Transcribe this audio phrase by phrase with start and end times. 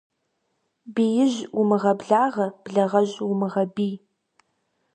[0.93, 3.93] Биижь умыгъэблагъэ, благъэжь умыгъэбий.